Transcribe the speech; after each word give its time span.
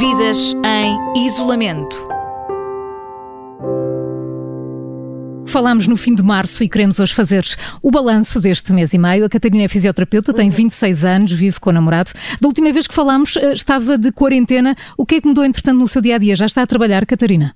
Vidas 0.00 0.52
em 0.66 1.24
isolamento. 1.24 1.94
Falámos 5.46 5.86
no 5.86 5.96
fim 5.96 6.16
de 6.16 6.22
março 6.22 6.64
e 6.64 6.68
queremos 6.68 6.98
hoje 6.98 7.14
fazer 7.14 7.44
o 7.80 7.92
balanço 7.92 8.42
deste 8.42 8.72
mês 8.72 8.92
e 8.92 8.98
meio. 8.98 9.24
A 9.24 9.28
Catarina 9.28 9.62
é 9.62 9.68
fisioterapeuta, 9.68 10.34
tem 10.34 10.50
26 10.50 11.04
anos, 11.04 11.32
vive 11.32 11.60
com 11.60 11.70
o 11.70 11.72
namorado. 11.72 12.10
Da 12.40 12.48
última 12.48 12.72
vez 12.72 12.88
que 12.88 12.94
falámos, 12.94 13.36
eh, 13.36 13.52
estava 13.52 13.96
de 13.96 14.10
quarentena. 14.10 14.74
O 14.98 15.06
que 15.06 15.16
é 15.16 15.20
que 15.20 15.28
mudou, 15.28 15.44
entretanto, 15.44 15.78
no 15.78 15.86
seu 15.86 16.02
dia 16.02 16.16
a 16.16 16.18
dia? 16.18 16.34
Já 16.34 16.46
está 16.46 16.62
a 16.62 16.66
trabalhar, 16.66 17.06
Catarina? 17.06 17.52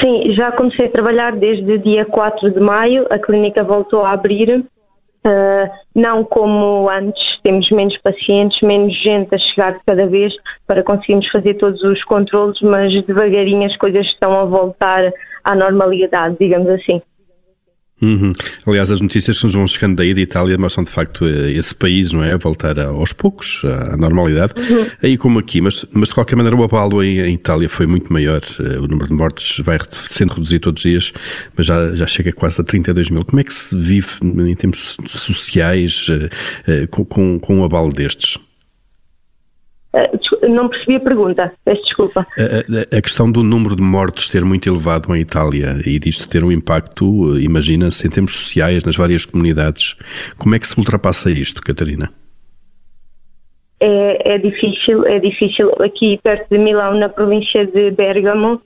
Sim, 0.00 0.34
já 0.36 0.52
comecei 0.52 0.86
a 0.86 0.90
trabalhar 0.90 1.34
desde 1.34 1.68
o 1.68 1.82
dia 1.82 2.04
4 2.04 2.52
de 2.52 2.60
maio. 2.60 3.06
A 3.10 3.18
clínica 3.18 3.64
voltou 3.64 4.04
a 4.04 4.12
abrir. 4.12 4.64
Uh, 5.26 5.70
não 5.94 6.22
como 6.22 6.88
antes, 6.90 7.22
temos 7.42 7.70
menos 7.70 7.96
pacientes, 8.02 8.60
menos 8.60 8.94
gente 9.02 9.34
a 9.34 9.38
chegar 9.38 9.72
de 9.72 9.84
cada 9.86 10.06
vez 10.06 10.34
para 10.66 10.82
conseguirmos 10.82 11.26
fazer 11.30 11.54
todos 11.54 11.82
os 11.82 12.04
controles, 12.04 12.60
mas 12.60 12.92
devagarinho 13.06 13.64
as 13.64 13.76
coisas 13.78 14.04
estão 14.06 14.38
a 14.38 14.44
voltar 14.44 15.10
à 15.42 15.54
normalidade, 15.54 16.36
digamos 16.38 16.68
assim. 16.68 17.00
Uhum. 18.02 18.32
Aliás, 18.66 18.90
as 18.90 19.00
notícias 19.00 19.38
que 19.38 19.44
nos 19.44 19.54
vão 19.54 19.66
chegando 19.66 19.96
daí 19.96 20.12
de 20.12 20.20
Itália 20.20 20.58
mostram 20.58 20.84
de 20.84 20.90
facto 20.90 21.24
eh, 21.24 21.52
esse 21.52 21.74
país, 21.74 22.12
não 22.12 22.24
é? 22.24 22.36
Voltar 22.36 22.78
aos 22.78 23.12
poucos 23.12 23.62
à 23.64 23.96
normalidade, 23.96 24.52
uhum. 24.58 24.86
aí 25.02 25.16
como 25.16 25.38
aqui, 25.38 25.60
mas, 25.60 25.86
mas 25.92 26.08
de 26.08 26.14
qualquer 26.14 26.36
maneira 26.36 26.56
o 26.56 26.62
abalo 26.62 27.02
em, 27.02 27.20
em, 27.20 27.34
Itália 27.34 27.68
foi 27.68 27.86
muito 27.86 28.12
maior. 28.12 28.42
Eh, 28.60 28.78
o 28.78 28.88
número 28.88 29.08
de 29.08 29.14
mortes 29.14 29.64
vai 29.64 29.78
sendo 29.90 30.34
reduzido 30.34 30.62
todos 30.64 30.84
os 30.84 30.90
dias, 30.90 31.12
mas 31.56 31.66
já, 31.66 31.94
já 31.94 32.06
chega 32.06 32.32
quase 32.32 32.60
a 32.60 32.64
32 32.64 33.10
mil. 33.10 33.24
Como 33.24 33.40
é 33.40 33.44
que 33.44 33.54
se 33.54 33.76
vive 33.76 34.08
em 34.22 34.54
termos 34.54 34.96
sociais 35.06 36.08
eh, 36.66 36.86
com, 36.88 37.04
com, 37.04 37.38
com 37.38 37.58
um 37.58 37.64
abalo 37.64 37.92
destes? 37.92 38.38
Não 40.48 40.68
percebi 40.68 40.96
a 40.96 41.00
pergunta, 41.00 41.52
peço 41.64 41.82
desculpa. 41.82 42.26
A, 42.38 42.42
a, 42.42 42.98
a, 42.98 43.02
questão 43.02 43.30
do 43.30 43.42
número 43.42 43.76
de 43.76 43.82
mortes 43.82 44.28
ter 44.28 44.44
muito 44.44 44.68
elevado 44.68 45.14
em 45.14 45.20
Itália 45.20 45.76
e 45.86 45.98
disto 45.98 46.28
ter 46.28 46.44
um 46.44 46.52
impacto, 46.52 47.38
imagina-se, 47.38 48.06
em 48.06 48.10
termos 48.10 48.34
sociais, 48.34 48.84
nas 48.84 48.96
várias 48.96 49.24
comunidades. 49.24 49.96
Como 50.38 50.54
é 50.54 50.58
que 50.58 50.66
se 50.66 50.78
ultrapassa 50.78 51.30
isto, 51.30 51.62
Catarina? 51.62 52.10
É, 53.80 54.34
é 54.34 54.38
difícil, 54.38 55.04
é 55.06 55.18
difícil. 55.18 55.70
Aqui 55.80 56.18
perto 56.22 56.48
de 56.50 56.58
Milão, 56.58 56.94
na 56.94 57.08
província 57.08 57.66
de 57.66 57.90
Bergamo, 57.90 58.54
uh, 58.54 58.60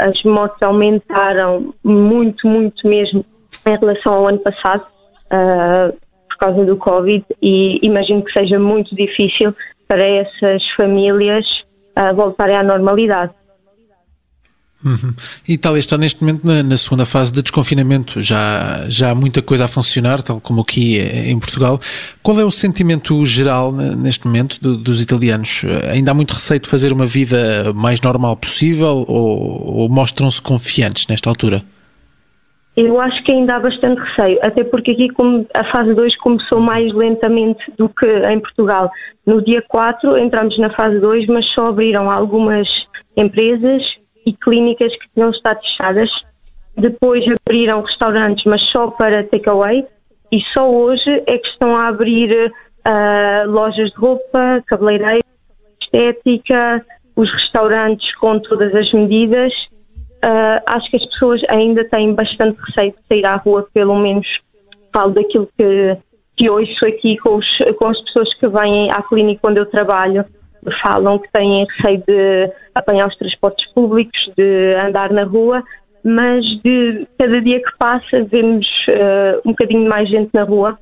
as 0.00 0.22
mortes 0.24 0.60
aumentaram 0.62 1.74
muito, 1.84 2.46
muito 2.46 2.86
mesmo 2.88 3.24
em 3.64 3.78
relação 3.78 4.12
ao 4.12 4.28
ano 4.28 4.38
passado. 4.38 4.84
Uh, 5.26 6.06
por 6.36 6.38
causa 6.38 6.64
do 6.64 6.76
Covid 6.76 7.24
e 7.40 7.78
imagino 7.82 8.22
que 8.22 8.32
seja 8.32 8.58
muito 8.58 8.94
difícil 8.94 9.54
para 9.88 10.04
essas 10.04 10.62
famílias 10.76 11.44
uh, 11.96 12.14
voltarem 12.14 12.56
à 12.56 12.62
normalidade. 12.62 13.32
Uhum. 14.84 15.14
Itália 15.48 15.80
está 15.80 15.98
neste 15.98 16.22
momento 16.22 16.46
na, 16.46 16.62
na, 16.62 16.76
segunda 16.76 17.04
fase 17.04 17.32
de 17.32 17.42
desconfinamento, 17.42 18.20
já, 18.20 18.84
já 18.88 19.10
há 19.10 19.14
muita 19.14 19.42
coisa 19.42 19.64
a 19.64 19.68
funcionar, 19.68 20.22
tal 20.22 20.40
como 20.40 20.60
aqui 20.60 20.98
em 20.98 21.36
Portugal. 21.40 21.80
Qual 22.22 22.38
é 22.38 22.44
o 22.44 22.50
sentimento 22.50 23.24
geral 23.26 23.72
neste 23.72 24.26
momento 24.26 24.60
do, 24.60 24.76
dos 24.76 25.00
italianos? 25.00 25.62
Ainda 25.90 26.12
há 26.12 26.14
muito 26.14 26.34
receio 26.34 26.60
de 26.60 26.68
fazer 26.68 26.92
uma 26.92 27.06
vida 27.06 27.72
mais 27.74 28.00
normal 28.00 28.36
possível 28.36 29.04
ou, 29.08 29.78
ou 29.78 29.88
mostram-se 29.88 30.40
confiantes 30.40 31.08
nesta 31.08 31.28
altura? 31.28 31.64
Eu 32.76 33.00
acho 33.00 33.24
que 33.24 33.32
ainda 33.32 33.56
há 33.56 33.60
bastante 33.60 33.98
receio, 34.02 34.38
até 34.42 34.62
porque 34.62 34.90
aqui 34.90 35.08
a 35.54 35.64
fase 35.72 35.94
2 35.94 36.14
começou 36.18 36.60
mais 36.60 36.92
lentamente 36.92 37.64
do 37.78 37.88
que 37.88 38.06
em 38.06 38.38
Portugal. 38.38 38.90
No 39.26 39.42
dia 39.42 39.62
4 39.66 40.18
entramos 40.18 40.58
na 40.58 40.68
fase 40.74 41.00
2, 41.00 41.26
mas 41.28 41.46
só 41.54 41.68
abriram 41.68 42.10
algumas 42.10 42.68
empresas 43.16 43.82
e 44.26 44.32
clínicas 44.34 44.92
que 44.98 45.08
tinham 45.14 45.30
estado 45.30 45.58
fechadas. 45.60 46.10
Depois 46.76 47.24
abriram 47.48 47.80
restaurantes, 47.80 48.44
mas 48.44 48.60
só 48.70 48.88
para 48.88 49.24
takeaway. 49.24 49.86
E 50.30 50.40
só 50.52 50.70
hoje 50.70 51.22
é 51.26 51.38
que 51.38 51.48
estão 51.48 51.74
a 51.74 51.88
abrir 51.88 52.52
uh, 52.52 53.50
lojas 53.50 53.88
de 53.88 53.96
roupa, 53.96 54.62
cabeleireiros, 54.66 55.24
estética, 55.80 56.84
os 57.16 57.32
restaurantes 57.32 58.14
com 58.16 58.38
todas 58.40 58.74
as 58.74 58.92
medidas 58.92 59.50
uh, 60.26 60.62
acho 60.66 60.90
que 60.90 60.96
as 60.96 61.06
pessoas 61.06 61.40
ainda 61.48 61.84
têm 61.88 62.14
bastante 62.14 62.58
receio 62.60 62.92
de 62.92 62.98
sair 63.08 63.24
à 63.24 63.36
rua, 63.36 63.66
pelo 63.72 63.96
menos 63.96 64.26
falo 64.92 65.12
daquilo 65.12 65.48
que, 65.56 65.96
que 66.36 66.50
ouço 66.50 66.84
aqui 66.86 67.16
com, 67.18 67.36
os, 67.36 67.46
com 67.78 67.86
as 67.86 68.00
pessoas 68.04 68.34
que 68.34 68.48
vêm 68.48 68.90
à 68.90 69.02
clínica 69.02 69.48
onde 69.48 69.60
eu 69.60 69.66
trabalho, 69.66 70.24
falam 70.82 71.18
que 71.18 71.30
têm 71.30 71.64
receio 71.64 72.02
de 72.06 72.52
apanhar 72.74 73.06
os 73.06 73.16
transportes 73.16 73.72
públicos, 73.72 74.18
de 74.36 74.74
andar 74.74 75.12
na 75.12 75.24
rua, 75.24 75.62
mas 76.02 76.44
de 76.62 77.06
cada 77.18 77.40
dia 77.40 77.60
que 77.62 77.78
passa 77.78 78.24
vemos 78.24 78.66
uh, 78.88 79.40
um 79.44 79.50
bocadinho 79.50 79.88
mais 79.88 80.08
gente 80.08 80.30
na 80.34 80.42
rua, 80.42 80.78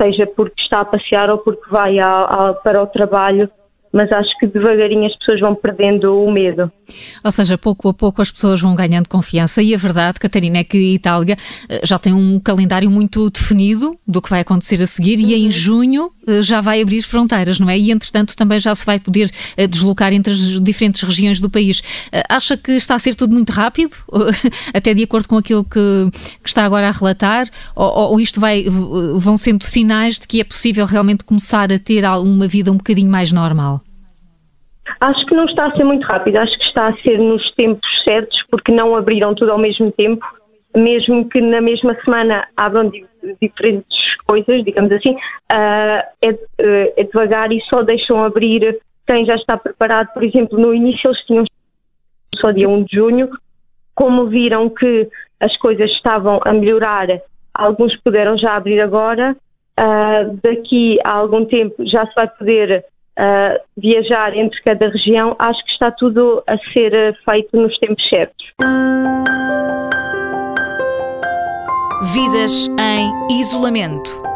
seja 0.00 0.26
porque 0.36 0.60
está 0.60 0.80
a 0.80 0.84
passear 0.84 1.30
ou 1.30 1.38
porque 1.38 1.68
vai 1.70 1.96
para 2.62 2.82
o 2.82 2.86
trabalho 2.86 3.48
mas 3.92 4.10
acho 4.10 4.30
que 4.38 4.46
devagarinho 4.46 5.06
as 5.06 5.16
pessoas 5.18 5.40
vão 5.40 5.54
perdendo 5.54 6.16
o 6.24 6.32
medo. 6.32 6.72
Ou 7.22 7.30
seja, 7.30 7.58
pouco 7.58 7.88
a 7.88 7.94
pouco 7.94 8.22
as 8.22 8.32
pessoas 8.32 8.60
vão 8.60 8.74
ganhando 8.74 9.08
confiança 9.08 9.62
e 9.62 9.74
a 9.74 9.78
verdade, 9.78 10.18
Catarina, 10.18 10.58
é 10.58 10.64
que 10.64 10.76
a 10.76 10.94
Itália 10.94 11.36
eh, 11.68 11.80
já 11.84 11.98
tem 11.98 12.12
um 12.12 12.40
calendário 12.40 12.90
muito 12.90 13.30
definido 13.30 13.96
do 14.06 14.22
que 14.22 14.30
vai 14.30 14.40
acontecer 14.40 14.80
a 14.82 14.86
seguir 14.86 15.18
uhum. 15.18 15.28
e 15.28 15.34
em 15.34 15.44
uhum. 15.44 15.50
junho 15.50 16.10
eh, 16.26 16.42
já 16.42 16.60
vai 16.60 16.80
abrir 16.80 17.02
fronteiras, 17.02 17.60
não 17.60 17.68
é? 17.68 17.78
E 17.78 17.90
entretanto 17.90 18.36
também 18.36 18.58
já 18.58 18.74
se 18.74 18.86
vai 18.86 18.98
poder 18.98 19.30
eh, 19.56 19.66
deslocar 19.66 20.12
entre 20.12 20.32
as 20.32 20.60
diferentes 20.60 21.02
regiões 21.02 21.38
do 21.38 21.50
país. 21.50 21.82
Acha 22.28 22.56
que 22.56 22.72
está 22.72 22.94
a 22.94 22.98
ser 22.98 23.14
tudo 23.14 23.32
muito 23.32 23.50
rápido, 23.50 23.96
até 24.72 24.94
de 24.94 25.02
acordo 25.02 25.28
com 25.28 25.36
aquilo 25.36 25.64
que, 25.64 26.08
que 26.42 26.48
está 26.48 26.64
agora 26.64 26.88
a 26.88 26.90
relatar, 26.90 27.46
ou, 27.74 28.12
ou 28.12 28.20
isto 28.20 28.40
vai, 28.40 28.64
vão 29.18 29.36
sendo 29.36 29.64
sinais 29.64 30.18
de 30.18 30.26
que 30.26 30.40
é 30.40 30.44
possível 30.44 30.86
realmente 30.86 31.24
começar 31.24 31.72
a 31.72 31.78
ter 31.78 32.04
uma 32.04 32.48
vida 32.48 32.70
um 32.70 32.76
bocadinho 32.76 33.10
mais 33.10 33.32
normal? 33.32 33.81
Acho 35.00 35.26
que 35.26 35.34
não 35.34 35.44
está 35.44 35.66
a 35.66 35.76
ser 35.76 35.84
muito 35.84 36.04
rápido, 36.06 36.36
acho 36.36 36.56
que 36.58 36.64
está 36.64 36.88
a 36.88 36.96
ser 36.98 37.18
nos 37.18 37.54
tempos 37.54 37.88
certos, 38.04 38.38
porque 38.50 38.72
não 38.72 38.94
abriram 38.96 39.34
tudo 39.34 39.52
ao 39.52 39.58
mesmo 39.58 39.90
tempo, 39.92 40.24
mesmo 40.74 41.28
que 41.28 41.40
na 41.40 41.60
mesma 41.60 41.94
semana 42.04 42.46
abram 42.56 42.90
diferentes 43.40 44.16
coisas, 44.26 44.64
digamos 44.64 44.92
assim, 44.92 45.12
uh, 45.12 46.02
é, 46.22 46.38
é, 46.96 47.04
devagar 47.04 47.52
e 47.52 47.60
só 47.62 47.82
deixam 47.82 48.24
abrir 48.24 48.78
quem 49.06 49.24
já 49.24 49.34
está 49.34 49.56
preparado. 49.56 50.12
Por 50.12 50.24
exemplo, 50.24 50.58
no 50.58 50.74
início 50.74 51.08
eles 51.08 51.24
tinham 51.26 51.44
só 52.36 52.50
dia 52.50 52.68
1 52.68 52.84
de 52.84 52.96
junho, 52.96 53.28
como 53.94 54.26
viram 54.26 54.70
que 54.70 55.08
as 55.40 55.56
coisas 55.58 55.90
estavam 55.90 56.40
a 56.44 56.52
melhorar, 56.52 57.08
alguns 57.54 57.94
puderam 58.02 58.38
já 58.38 58.56
abrir 58.56 58.80
agora. 58.80 59.36
Uh, 59.78 60.38
daqui 60.42 60.98
a 61.02 61.12
algum 61.12 61.46
tempo 61.46 61.74
já 61.86 62.06
se 62.06 62.14
vai 62.14 62.28
poder 62.28 62.84
viajar 63.76 64.36
entre 64.36 64.60
cada 64.62 64.88
região, 64.88 65.36
acho 65.38 65.64
que 65.64 65.72
está 65.72 65.90
tudo 65.90 66.42
a 66.46 66.56
ser 66.72 66.94
eh, 66.94 67.12
feito 67.24 67.56
nos 67.56 67.76
tempos 67.78 68.08
certos. 68.08 68.46
Vidas 72.14 72.68
em 72.78 73.40
isolamento. 73.40 74.31